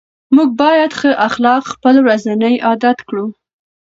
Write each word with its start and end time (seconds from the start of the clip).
موږ 0.35 0.49
باید 0.61 0.91
ښه 0.99 1.11
اخلاق 1.27 1.63
خپل 1.73 1.95
ورځني 2.01 2.53
عادت 2.67 2.97
کړو 3.07 3.25